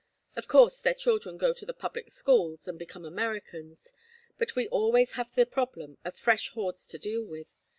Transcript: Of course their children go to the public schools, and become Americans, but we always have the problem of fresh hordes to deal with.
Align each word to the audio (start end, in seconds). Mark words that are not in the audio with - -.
Of 0.35 0.47
course 0.47 0.79
their 0.79 0.95
children 0.95 1.37
go 1.37 1.53
to 1.53 1.63
the 1.63 1.75
public 1.75 2.09
schools, 2.09 2.67
and 2.67 2.79
become 2.79 3.05
Americans, 3.05 3.93
but 4.39 4.55
we 4.55 4.67
always 4.69 5.11
have 5.11 5.31
the 5.35 5.45
problem 5.45 5.99
of 6.03 6.15
fresh 6.17 6.49
hordes 6.49 6.87
to 6.87 6.97
deal 6.97 7.23
with. 7.23 7.55